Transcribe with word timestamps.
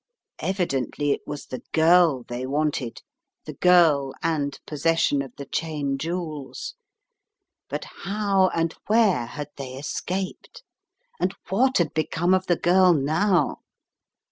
Evidently 0.39 1.11
it 1.11 1.21
was 1.27 1.45
the 1.45 1.61
girl 1.73 2.23
they 2.27 2.47
wanted; 2.47 3.03
the 3.45 3.53
girl 3.53 4.15
and 4.23 4.59
possession 4.65 5.21
of 5.21 5.31
the 5.35 5.45
Cheyne 5.45 5.99
jewels. 5.99 6.73
But 7.69 7.85
how, 7.85 8.49
and 8.55 8.73
where, 8.87 9.27
had 9.27 9.49
they 9.57 9.75
> 9.75 9.75
escaped? 9.77 10.63
And 11.19 11.35
what 11.49 11.77
had 11.77 11.93
be 11.93 12.03
come 12.07 12.33
of 12.33 12.47
the 12.47 12.55
girl 12.57 12.93
now? 12.93 13.59